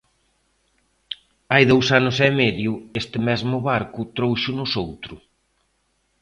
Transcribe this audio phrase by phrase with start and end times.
[1.51, 5.15] Hai dous anos e medio este mesmo barco tróuxonos outro.